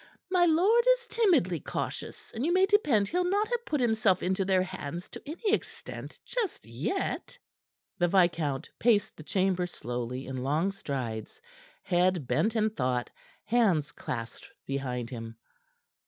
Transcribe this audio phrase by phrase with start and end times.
[0.31, 4.33] My lord is timidly cautious, and you may depend he'll not have put himself in
[4.33, 7.37] their hands to any extent just yet."
[7.99, 11.39] The viscount paced the chamber slowly in long strides,
[11.83, 13.11] head bent in thought,
[13.43, 15.37] hands clasped behind him.